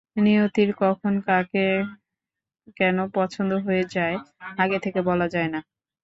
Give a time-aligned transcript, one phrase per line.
[0.17, 1.67] নিয়তির কখন কাকে
[2.77, 4.17] কেন পছন্দ হয়ে যায়,
[4.57, 5.59] আগে থেকে বলা যায় না।